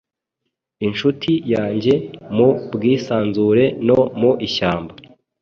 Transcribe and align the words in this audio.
Inshuti 0.87 1.31
yanjye 1.53 1.93
mu 2.35 2.49
bwisanzure 2.73 3.65
no 3.87 3.99
mu 4.19 4.31
ishyamba 4.47 4.93